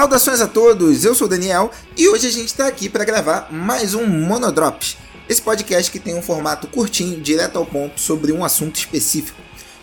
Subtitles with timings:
[0.00, 3.52] Saudações a todos, eu sou o Daniel e hoje a gente está aqui para gravar
[3.52, 4.96] mais um Monodrops,
[5.28, 9.38] esse podcast que tem um formato curtinho, direto ao ponto, sobre um assunto específico.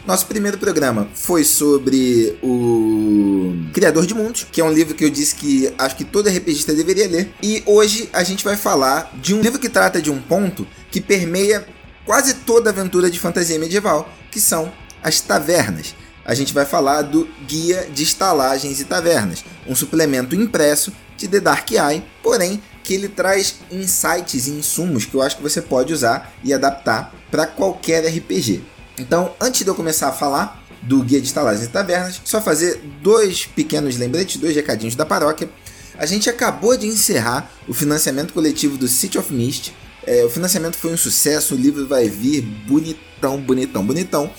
[0.07, 5.09] Nosso primeiro programa foi sobre o Criador de Mundos, que é um livro que eu
[5.11, 7.31] disse que acho que todo RPGista deveria ler.
[7.43, 10.99] E hoje a gente vai falar de um livro que trata de um ponto que
[10.99, 11.63] permeia
[12.07, 14.73] quase toda aventura de fantasia medieval, que são
[15.03, 15.93] as tavernas
[16.27, 21.39] a gente vai falar do Guia de Estalagens e Tavernas, um suplemento impresso de The
[21.39, 25.93] Dark Eye, porém que ele traz insights e insumos que eu acho que você pode
[25.93, 28.61] usar e adaptar para qualquer RPG.
[28.99, 32.81] Então, antes de eu começar a falar do Guia de Estalagens e Tavernas, só fazer
[33.01, 35.49] dois pequenos lembretes, dois recadinhos da paróquia.
[35.97, 39.73] A gente acabou de encerrar o financiamento coletivo do City of Mist.
[40.05, 44.31] É, o financiamento foi um sucesso, o livro vai vir bonitão, bonitão, bonitão.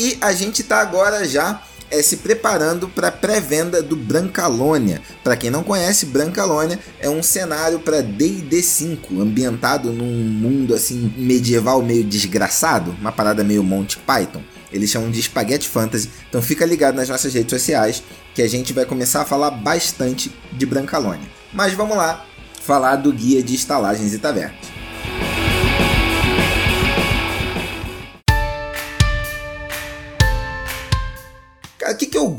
[0.00, 5.02] E a gente está agora já é, se preparando para a pré-venda do Brancalônia.
[5.22, 11.12] Para quem não conhece, Brancalônia é um cenário para D&D 5, ambientado num mundo assim
[11.18, 14.40] medieval meio desgraçado, uma parada meio Monty Python.
[14.72, 16.08] Eles chamam de Spaghetti Fantasy.
[16.30, 18.02] Então fica ligado nas nossas redes sociais
[18.34, 21.28] que a gente vai começar a falar bastante de Brancalônia.
[21.52, 22.24] Mas vamos lá
[22.62, 24.79] falar do guia de estalagens e tavernas.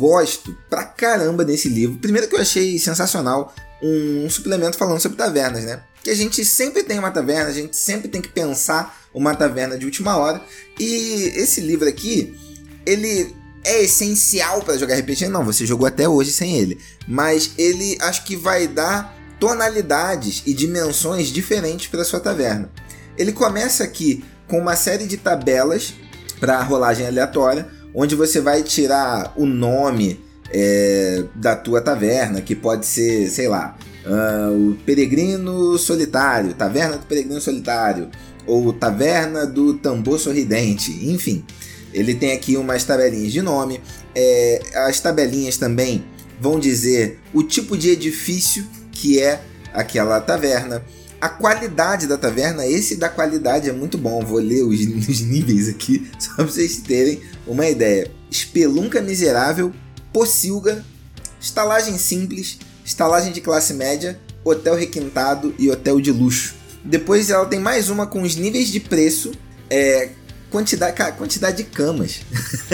[0.01, 1.99] Gosto pra caramba desse livro?
[1.99, 5.83] Primeiro que eu achei sensacional um, suplemento falando sobre tavernas, né?
[6.03, 9.77] Que a gente sempre tem uma taverna, a gente sempre tem que pensar uma taverna
[9.77, 10.41] de última hora.
[10.79, 12.35] E esse livro aqui,
[12.83, 15.27] ele é essencial para jogar RPG?
[15.27, 16.79] Não, você jogou até hoje sem ele.
[17.07, 22.71] Mas ele acho que vai dar tonalidades e dimensões diferentes para sua taverna.
[23.15, 25.93] Ele começa aqui com uma série de tabelas
[26.39, 32.85] para rolagem aleatória onde você vai tirar o nome é, da tua taverna, que pode
[32.85, 38.09] ser, sei lá, uh, o Peregrino Solitário, Taverna do Peregrino Solitário,
[38.45, 41.43] ou Taverna do Tambor Sorridente, enfim.
[41.93, 43.81] Ele tem aqui umas tabelinhas de nome.
[44.15, 46.03] É, as tabelinhas também
[46.39, 49.41] vão dizer o tipo de edifício que é
[49.73, 50.83] aquela taverna
[51.21, 54.25] a qualidade da taverna, esse da qualidade é muito bom.
[54.25, 58.09] Vou ler os, os níveis aqui, só para vocês terem uma ideia.
[58.29, 59.71] Espelunca miserável,
[60.11, 60.83] pocilga,
[61.39, 66.55] estalagem simples, estalagem de classe média, hotel requintado e hotel de luxo.
[66.83, 69.31] Depois ela tem mais uma com os níveis de preço,
[69.69, 70.09] é,
[70.49, 72.21] quantidade, quantidade de camas.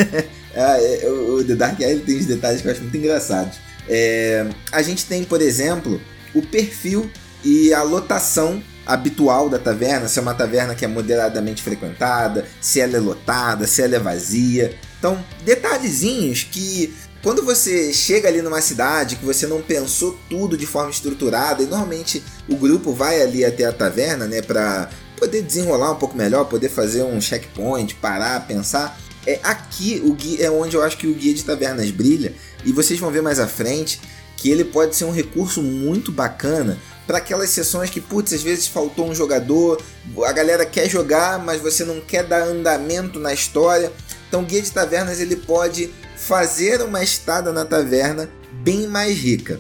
[0.56, 3.58] ah, é, o The Dark Eye tem uns detalhes que eu acho muito engraçados.
[3.90, 6.00] É, a gente tem, por exemplo,
[6.34, 7.10] o perfil
[7.44, 12.80] e a lotação habitual da taverna, se é uma taverna que é moderadamente frequentada, se
[12.80, 14.74] ela é lotada, se ela é vazia.
[14.98, 20.66] Então, detalhezinhos que quando você chega ali numa cidade que você não pensou tudo de
[20.66, 25.92] forma estruturada, e normalmente o grupo vai ali até a taverna, né, para poder desenrolar
[25.92, 28.98] um pouco melhor, poder fazer um checkpoint, parar, pensar.
[29.26, 32.34] É aqui o guia é onde eu acho que o guia de tavernas brilha,
[32.64, 34.00] e vocês vão ver mais à frente
[34.38, 36.78] que ele pode ser um recurso muito bacana
[37.08, 39.82] para aquelas sessões que, putz, às vezes faltou um jogador,
[40.26, 43.92] a galera quer jogar, mas você não quer dar andamento na história.
[44.28, 48.30] Então, Guia de Tavernas ele pode fazer uma estada na taverna
[48.64, 49.60] bem mais rica.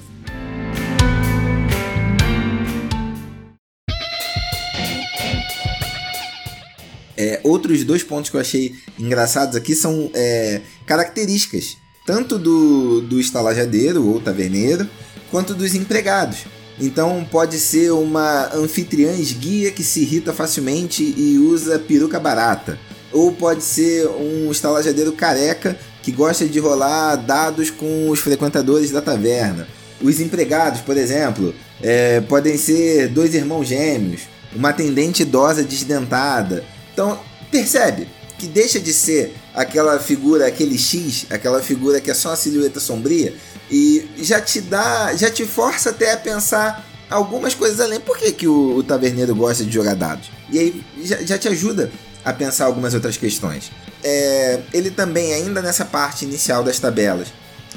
[7.15, 11.75] É, outros dois pontos que eu achei engraçados aqui são é, características,
[12.07, 14.87] tanto do, do estalajadeiro ou taverneiro,
[15.29, 16.45] quanto dos empregados.
[16.79, 22.79] Então pode ser uma anfitriã esguia que se irrita facilmente e usa peruca barata.
[23.11, 29.01] Ou pode ser um estalajadeiro careca que gosta de rolar dados com os frequentadores da
[29.01, 29.67] taverna.
[30.01, 34.21] Os empregados, por exemplo, é, podem ser dois irmãos gêmeos,
[34.55, 36.63] uma atendente idosa desdentada.
[36.93, 37.19] Então,
[37.51, 38.07] percebe
[38.37, 42.79] que deixa de ser aquela figura, aquele X, aquela figura que é só uma silhueta
[42.79, 43.33] sombria,
[43.71, 47.99] e já te dá, já te força até a pensar algumas coisas além.
[47.99, 50.29] Por que, que o, o taverneiro gosta de jogar dados?
[50.51, 51.91] E aí já, já te ajuda
[52.23, 53.71] a pensar algumas outras questões.
[54.03, 57.29] É, ele também, ainda nessa parte inicial das tabelas,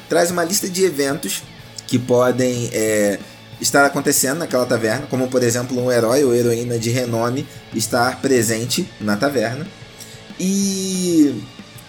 [0.07, 1.43] traz uma lista de eventos
[1.87, 3.19] que podem é,
[3.59, 8.87] estar acontecendo naquela taverna, como por exemplo um herói ou heroína de renome estar presente
[9.01, 9.67] na taverna
[10.39, 11.43] e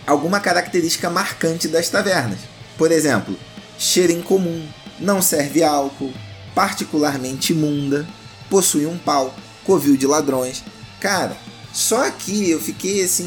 [0.06, 2.40] alguma característica marcante das tavernas.
[2.78, 3.38] Por exemplo,
[3.78, 4.68] cheiro incomum,
[5.00, 6.14] não serve álcool,
[6.54, 8.08] particularmente imunda,
[8.50, 9.34] possui um pau,
[9.64, 10.64] covil de ladrões.
[11.00, 11.36] Cara,
[11.74, 13.26] só aqui eu fiquei assim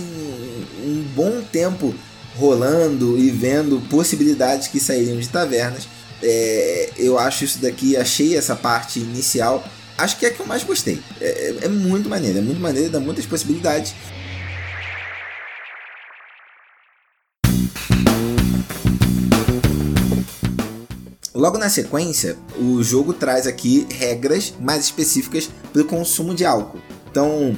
[0.85, 1.95] um bom tempo
[2.37, 5.87] rolando e vendo possibilidades que sairiam de tavernas.
[6.23, 9.65] é, eu acho isso daqui, achei essa parte inicial,
[9.99, 11.01] acho que é a que eu mais gostei.
[11.21, 11.27] É,
[11.63, 13.95] é, é muito maneiro, é muito maneiro, dá muitas possibilidades.
[21.45, 26.79] Logo na sequência, o jogo traz aqui regras mais específicas para o consumo de álcool.
[27.11, 27.55] Então,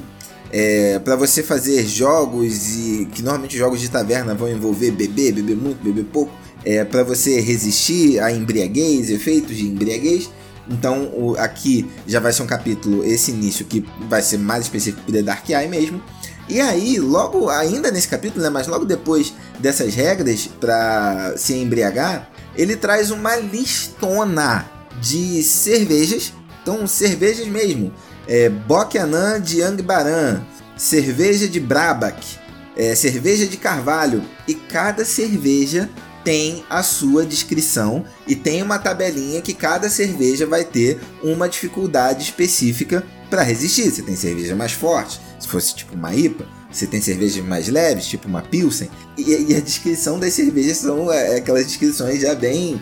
[0.51, 5.55] é, para você fazer jogos e que normalmente jogos de taverna vão envolver beber, beber
[5.55, 6.33] muito, beber pouco,
[6.65, 10.29] é, para você resistir a embriaguez, efeitos de embriaguez.
[10.69, 15.09] Então o, aqui já vai ser um capítulo, esse início que vai ser mais específico
[15.09, 16.03] para Dark Eye mesmo.
[16.49, 22.29] E aí, logo ainda nesse capítulo, né, mas logo depois dessas regras para se embriagar,
[22.57, 24.69] ele traz uma listona
[24.99, 27.93] de cervejas, então cervejas mesmo,
[28.27, 30.41] é, Bock Anã de Angbaran,
[30.75, 32.37] cerveja de Brabak,
[32.75, 35.89] é, cerveja de Carvalho, e cada cerveja
[36.23, 42.23] tem a sua descrição e tem uma tabelinha que cada cerveja vai ter uma dificuldade
[42.23, 43.89] específica para resistir.
[43.89, 46.45] Você tem cerveja mais forte, se fosse tipo uma IPA,
[46.77, 51.11] você tem cervejas mais leves, tipo uma Pilsen, e, e a descrição das cervejas são
[51.11, 52.81] é, aquelas descrições já bem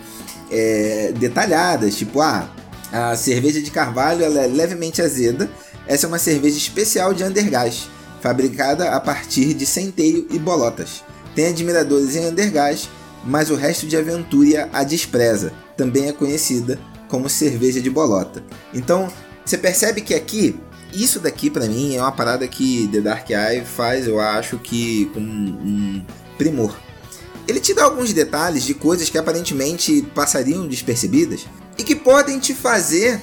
[0.52, 2.50] é, detalhadas, tipo, ah,
[2.92, 5.50] a cerveja de carvalho ela é levemente azeda,
[5.88, 7.90] essa é uma cerveja especial de Undergás,
[8.22, 11.04] fabricada a partir de centeio e bolotas.
[11.34, 12.90] Tem admiradores em Undergás,
[13.24, 18.44] mas o resto de Aventura a despreza, também é conhecida como cerveja de bolota.
[18.74, 19.12] Então,
[19.46, 20.60] você percebe que aqui
[21.04, 25.06] isso daqui para mim é uma parada que The Dark Eye faz, eu acho que
[25.14, 26.06] com um
[26.38, 26.76] primor.
[27.48, 31.46] Ele te dá alguns detalhes de coisas que aparentemente passariam despercebidas
[31.78, 33.20] e que podem te fazer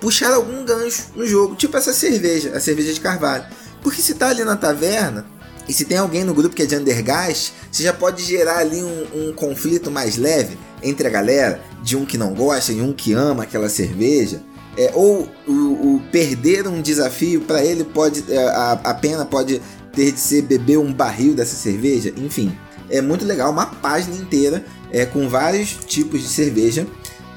[0.00, 3.44] puxar algum gancho no jogo, tipo essa cerveja, a cerveja de carvalho.
[3.82, 5.26] Porque se tá ali na taverna,
[5.68, 8.82] e se tem alguém no grupo que é de Undergast, você já pode gerar ali
[8.82, 12.92] um, um, conflito mais leve entre a galera, de um que não gosta e um
[12.92, 14.42] que ama aquela cerveja.
[14.76, 15.52] É, ou o,
[15.96, 19.60] o, perder um desafio para ele pode é, a, a pena pode
[19.92, 22.56] ter de ser beber um barril dessa cerveja, enfim.
[22.88, 26.86] É muito legal, uma página inteira é, com vários tipos de cerveja.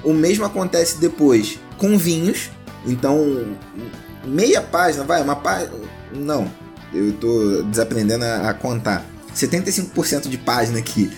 [0.03, 2.49] O mesmo acontece depois com vinhos.
[2.85, 3.55] Então,
[4.25, 5.71] meia página, vai, uma página.
[6.13, 6.49] Não,
[6.93, 9.05] eu tô desaprendendo a, a contar.
[9.35, 11.11] 75% de página aqui.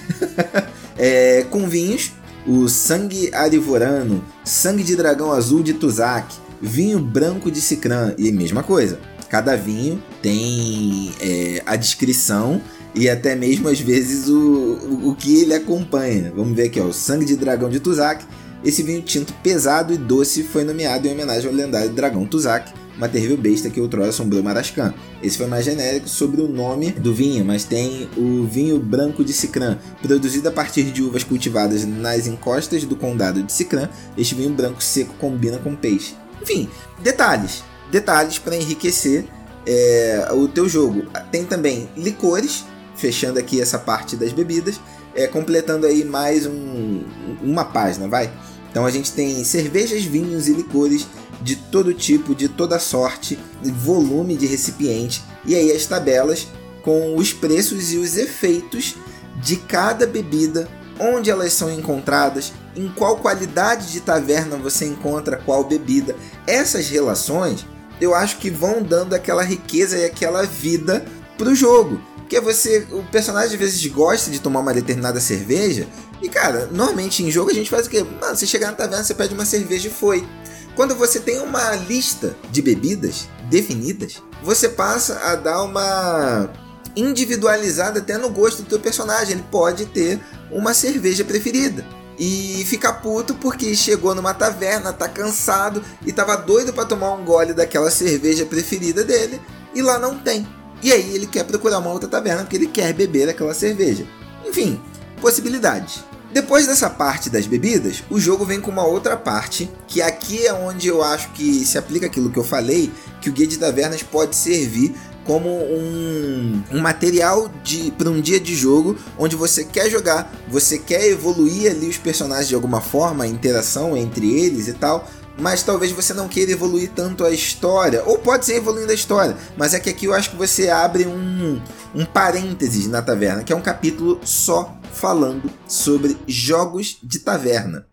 [0.98, 2.12] é, com vinhos
[2.45, 8.63] o sangue arivorano, sangue de dragão azul de Tuzak, vinho branco de Cicrã e mesma
[8.63, 9.00] coisa.
[9.30, 12.62] Cada vinho tem é, a descrição
[12.94, 16.31] e até mesmo às vezes o, o, o, que ele acompanha.
[16.36, 18.24] Vamos ver aqui, ó, o sangue de dragão de Tuzak.
[18.63, 23.09] Esse vinho tinto pesado e doce foi nomeado em homenagem ao lendário dragão Tuzak, uma
[23.09, 24.94] terrível besta que outrora assombrou Marascan.
[25.21, 29.33] Esse foi mais genérico sobre o nome do vinho, mas tem o vinho branco de
[29.33, 33.89] Sicrã, produzido a partir de uvas cultivadas nas encostas do condado de Sicrã.
[34.18, 36.15] Este vinho branco seco combina com peixe.
[36.42, 36.69] Enfim,
[37.01, 39.25] detalhes, detalhes para enriquecer
[39.65, 41.03] é, o teu jogo.
[41.31, 42.65] Tem também licores,
[42.95, 44.80] fechando aqui essa parte das bebidas,
[45.15, 47.03] é, completando aí mais um,
[47.42, 48.31] uma página, vai.
[48.69, 51.07] Então a gente tem cervejas, vinhos e licores
[51.45, 56.47] de todo tipo, de toda sorte, volume de recipiente, e aí as tabelas
[56.81, 58.95] com os preços e os efeitos
[59.44, 60.68] de cada bebida,
[60.99, 66.16] onde elas são encontradas, em qual qualidade de taverna você encontra qual bebida.
[66.47, 67.64] Essas relações
[68.02, 71.06] eu acho que vão dando aquela riqueza e aquela vida
[71.37, 72.02] pro jogo.
[72.18, 75.87] Porque você, o personagem às vezes gosta de tomar uma determinada cerveja,
[76.23, 78.04] e cara, normalmente em jogo a gente faz o quê?
[78.04, 80.28] Mano, você chegar na taverna, você pede uma cerveja e foi.
[80.76, 86.50] Quando você tem uma lista de bebidas definidas, você passa a dar uma
[86.96, 89.34] individualizada até no gosto do teu personagem.
[89.34, 90.20] Ele pode ter
[90.52, 91.86] uma cerveja preferida
[92.18, 97.24] e ficar puto porque chegou numa taverna, tá cansado e tava doido para tomar um
[97.24, 99.42] gole daquela cerveja preferida dele
[99.74, 100.48] e lá não tem.
[100.82, 104.06] E aí ele quer procurar uma outra taverna porque ele quer beber aquela cerveja.
[104.46, 104.80] Enfim,
[105.22, 106.04] possibilidades.
[106.32, 110.54] Depois dessa parte das bebidas, o jogo vem com uma outra parte, que aqui é
[110.54, 112.92] onde eu acho que se aplica aquilo que eu falei,
[113.22, 117.52] que o Guia de Tavernas pode servir como um, um material
[117.98, 122.48] para um dia de jogo onde você quer jogar, você quer evoluir ali os personagens
[122.48, 126.92] de alguma forma, a interação entre eles e tal, mas talvez você não queira evoluir
[126.95, 130.31] tanto a história, ou pode ser evoluindo a história, mas é que aqui eu acho
[130.31, 131.61] que você abre um,
[131.94, 137.85] um parênteses na taverna, que é um capítulo só falando sobre jogos de taverna.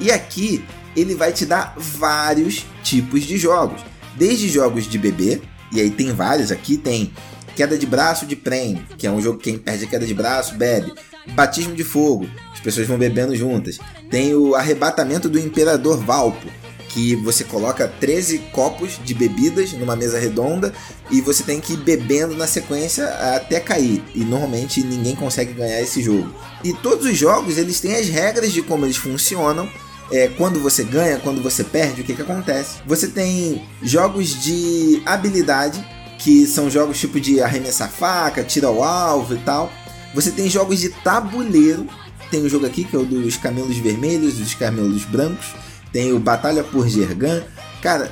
[0.00, 0.64] E aqui
[0.96, 3.80] ele vai te dar vários tipos de jogos,
[4.16, 7.12] desde jogos de bebê, e aí tem vários aqui, tem
[7.58, 10.14] Queda de Braço de Prem, que é um jogo que quem perde a queda de
[10.14, 10.92] braço bebe.
[11.34, 13.80] Batismo de Fogo, as pessoas vão bebendo juntas.
[14.08, 16.46] Tem o Arrebatamento do Imperador Valpo,
[16.88, 20.72] que você coloca 13 copos de bebidas numa mesa redonda
[21.10, 24.04] e você tem que ir bebendo na sequência até cair.
[24.14, 26.32] E normalmente ninguém consegue ganhar esse jogo.
[26.62, 29.68] E todos os jogos eles têm as regras de como eles funcionam.
[30.12, 32.76] É, quando você ganha, quando você perde, o que, que acontece?
[32.86, 35.84] Você tem jogos de habilidade,
[36.18, 39.72] que são jogos tipo de arremessar faca, tira o alvo e tal.
[40.14, 41.86] Você tem jogos de tabuleiro.
[42.30, 45.54] Tem um jogo aqui que é o dos camelos vermelhos, dos camelos brancos
[45.92, 47.42] tem o Batalha por Gergan.
[47.82, 48.10] Cara,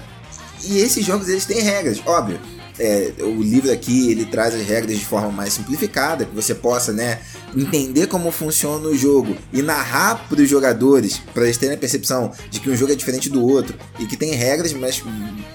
[0.64, 2.38] e esses jogos eles têm regras, óbvio.
[2.78, 6.92] É, o livro aqui ele traz as regras de forma mais simplificada, que você possa
[6.92, 7.20] né,
[7.56, 12.32] entender como funciona o jogo e narrar para os jogadores, para eles terem a percepção
[12.50, 15.02] de que um jogo é diferente do outro e que tem regras, mas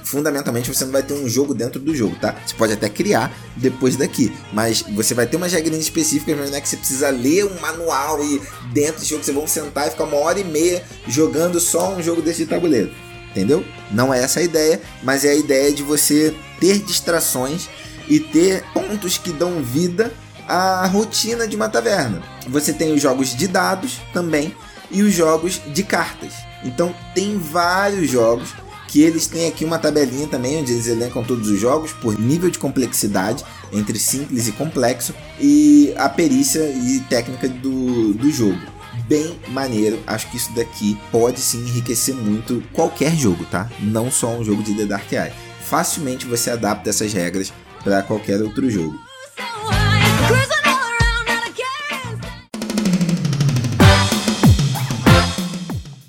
[0.03, 2.35] fundamentalmente você não vai ter um jogo dentro do jogo, tá?
[2.45, 6.57] Você pode até criar depois daqui, mas você vai ter umas regras específicas, mas não
[6.57, 8.41] é que você precisa ler um manual e
[8.73, 12.01] dentro do jogo você vão sentar e ficar uma hora e meia jogando só um
[12.01, 12.91] jogo desse de tabuleiro
[13.31, 13.65] entendeu?
[13.89, 17.67] Não é essa a ideia, mas é a ideia de você ter distrações
[18.07, 20.13] e ter pontos que dão vida
[20.47, 22.21] à rotina de uma taverna.
[22.47, 24.55] Você tem os jogos de dados também
[24.89, 26.33] e os jogos de cartas.
[26.63, 28.53] Então tem vários jogos
[28.91, 32.49] que eles têm aqui uma tabelinha também onde eles elencam todos os jogos por nível
[32.49, 38.59] de complexidade entre simples e complexo e a perícia e técnica do, do jogo
[39.07, 39.97] bem maneiro.
[40.05, 43.69] Acho que isso daqui pode sim enriquecer muito qualquer jogo, tá?
[43.79, 45.31] Não só um jogo de The Dark Eye.
[45.61, 47.53] Facilmente você adapta essas regras
[47.85, 48.99] para qualquer outro jogo.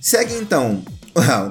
[0.00, 0.82] Segue então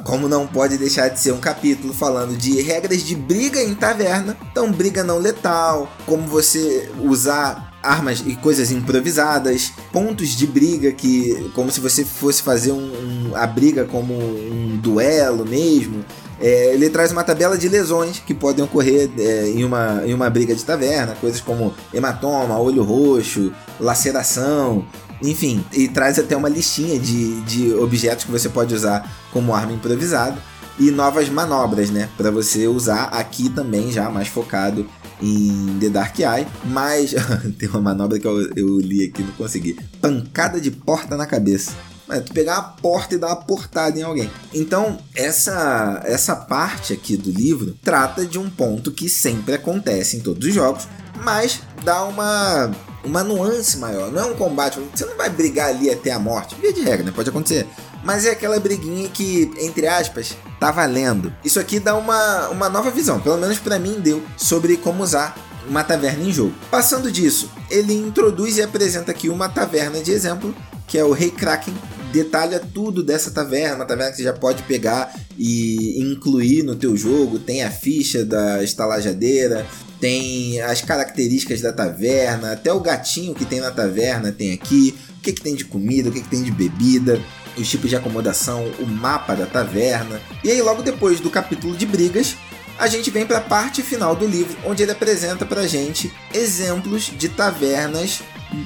[0.03, 4.36] como não pode deixar de ser um capítulo falando de regras de briga em taverna,
[4.51, 11.51] então briga não letal, como você usar armas e coisas improvisadas, pontos de briga que
[11.56, 16.06] como se você fosse fazer um, um a briga como um duelo mesmo.
[16.41, 20.29] É, ele traz uma tabela de lesões que podem ocorrer é, em, uma, em uma
[20.29, 24.86] briga de taverna, coisas como hematoma, olho roxo, laceração,
[25.21, 29.71] enfim, e traz até uma listinha de, de objetos que você pode usar como arma
[29.71, 30.38] improvisada
[30.79, 34.88] e novas manobras, né, para você usar aqui também já mais focado
[35.21, 37.13] em The Dark Eye, mas
[37.60, 39.77] tem uma manobra que eu, eu li aqui não consegui.
[40.01, 41.74] Pancada de porta na cabeça.
[42.12, 44.30] É tu pegar a porta e dar uma portada em alguém.
[44.53, 50.20] Então, essa, essa parte aqui do livro trata de um ponto que sempre acontece em
[50.20, 50.88] todos os jogos,
[51.24, 52.72] mas dá uma,
[53.03, 54.12] uma nuance maior.
[54.12, 56.56] Não é um combate, você não vai brigar ali até a morte.
[56.56, 57.12] Via de regra, né?
[57.15, 57.68] Pode acontecer.
[58.03, 61.34] Mas é aquela briguinha que, entre aspas, tá valendo.
[61.44, 65.36] Isso aqui dá uma, uma nova visão, pelo menos para mim deu, sobre como usar
[65.68, 66.53] uma taverna em jogo.
[66.70, 70.53] Passando disso, ele introduz e apresenta aqui uma taverna de exemplo,
[70.88, 71.74] que é o Rei Kraken.
[72.12, 76.96] Detalha tudo dessa taverna, uma taverna que você já pode pegar e incluir no teu
[76.96, 77.39] jogo.
[77.39, 79.65] Tem a ficha da estalajadeira,
[80.00, 85.22] tem as características da taverna, até o gatinho que tem na taverna tem aqui, o
[85.22, 87.22] que, que tem de comida, o que, que tem de bebida
[87.58, 90.22] os tipos de acomodação, o mapa da taverna.
[90.44, 92.36] E aí, logo depois do capítulo de brigas,
[92.77, 97.12] a gente vem para a parte final do livro, onde ele apresenta para gente exemplos
[97.15, 98.22] de tavernas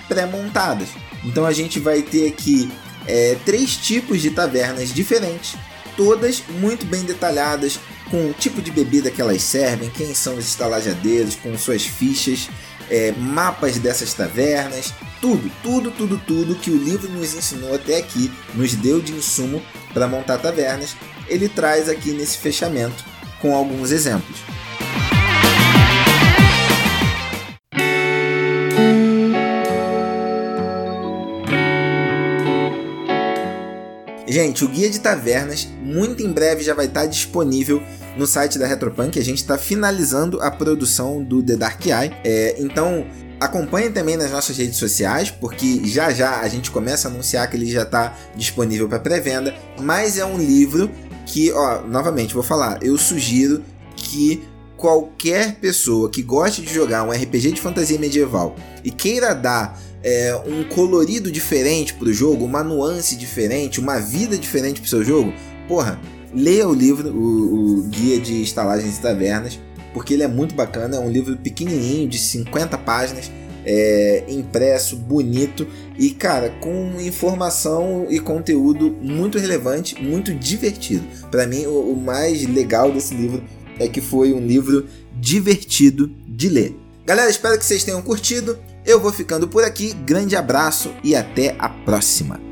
[0.07, 0.89] pré-montadas.
[1.23, 2.71] Então a gente vai ter aqui
[3.07, 5.55] é, três tipos de tavernas diferentes,
[5.95, 10.47] todas muito bem detalhadas, com o tipo de bebida que elas servem, quem são os
[10.47, 12.49] estalajadeiros, com suas fichas,
[12.89, 18.31] é, mapas dessas tavernas, tudo, tudo, tudo, tudo que o livro nos ensinou até aqui,
[18.53, 19.61] nos deu de insumo
[19.93, 20.95] para montar tavernas,
[21.27, 23.03] ele traz aqui nesse fechamento
[23.41, 24.37] com alguns exemplos.
[34.35, 37.81] Gente, o guia de tavernas muito em breve já vai estar disponível
[38.17, 39.17] no site da Retropunk.
[39.17, 42.11] A gente está finalizando a produção do The Dark Eye.
[42.21, 43.07] É, então
[43.39, 47.55] acompanhe também nas nossas redes sociais, porque já já a gente começa a anunciar que
[47.55, 49.55] ele já está disponível para pré-venda.
[49.79, 50.91] Mas é um livro
[51.25, 53.63] que, ó, novamente vou falar, eu sugiro
[53.95, 54.43] que
[54.75, 60.39] qualquer pessoa que goste de jogar um RPG de fantasia medieval e queira dar é,
[60.45, 65.03] um colorido diferente para o jogo, uma nuance diferente, uma vida diferente para o seu
[65.03, 65.33] jogo,
[65.67, 65.99] porra,
[66.31, 69.59] leia o livro, o, o Guia de Estalagens e Tavernas,
[69.95, 70.97] porque ele é muito bacana.
[70.97, 73.31] É um livro pequenininho, de 50 páginas,
[73.65, 75.65] é, impresso, bonito
[75.97, 81.03] e, cara, com informação e conteúdo muito relevante, muito divertido.
[81.31, 83.43] Para mim, o, o mais legal desse livro
[83.79, 84.85] é que foi um livro
[85.19, 86.75] divertido de ler.
[87.07, 88.55] Galera, espero que vocês tenham curtido.
[88.85, 89.93] Eu vou ficando por aqui.
[89.93, 92.44] Grande abraço e até a próxima.